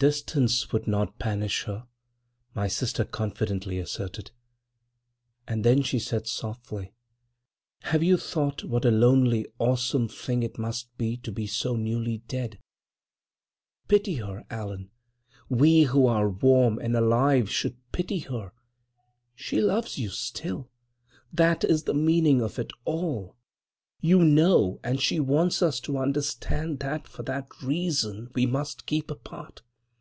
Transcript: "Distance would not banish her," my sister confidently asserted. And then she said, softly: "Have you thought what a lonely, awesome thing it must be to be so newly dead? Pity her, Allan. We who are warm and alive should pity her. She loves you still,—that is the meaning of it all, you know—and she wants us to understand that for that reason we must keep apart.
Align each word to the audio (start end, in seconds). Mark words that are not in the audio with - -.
"Distance 0.00 0.70
would 0.70 0.86
not 0.86 1.18
banish 1.18 1.62
her," 1.64 1.86
my 2.54 2.68
sister 2.68 3.06
confidently 3.06 3.78
asserted. 3.78 4.32
And 5.48 5.64
then 5.64 5.80
she 5.80 5.98
said, 5.98 6.26
softly: 6.26 6.92
"Have 7.84 8.02
you 8.02 8.18
thought 8.18 8.64
what 8.64 8.84
a 8.84 8.90
lonely, 8.90 9.46
awesome 9.58 10.08
thing 10.08 10.42
it 10.42 10.58
must 10.58 10.94
be 10.98 11.16
to 11.16 11.32
be 11.32 11.46
so 11.46 11.76
newly 11.76 12.18
dead? 12.18 12.58
Pity 13.88 14.16
her, 14.16 14.44
Allan. 14.50 14.90
We 15.48 15.84
who 15.84 16.06
are 16.06 16.28
warm 16.28 16.78
and 16.78 16.94
alive 16.94 17.50
should 17.50 17.78
pity 17.90 18.18
her. 18.28 18.52
She 19.34 19.58
loves 19.58 19.96
you 19.96 20.10
still,—that 20.10 21.64
is 21.64 21.84
the 21.84 21.94
meaning 21.94 22.42
of 22.42 22.58
it 22.58 22.74
all, 22.84 23.36
you 24.02 24.22
know—and 24.22 25.00
she 25.00 25.18
wants 25.18 25.62
us 25.62 25.80
to 25.80 25.96
understand 25.96 26.80
that 26.80 27.08
for 27.08 27.22
that 27.22 27.46
reason 27.62 28.30
we 28.34 28.44
must 28.44 28.84
keep 28.84 29.10
apart. 29.10 29.62